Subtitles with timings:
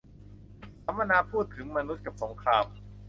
[0.83, 2.65] สัมมนาพูดถึงมนุษย์กับสงคราม